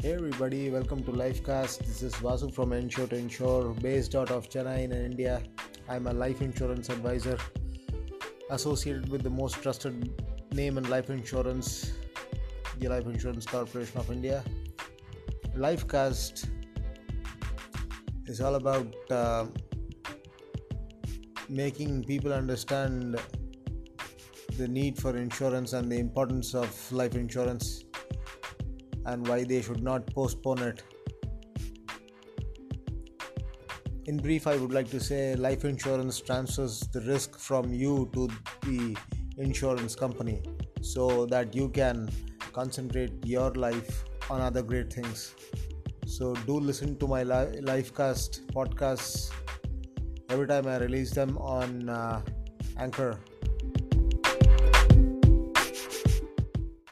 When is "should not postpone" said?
29.62-30.62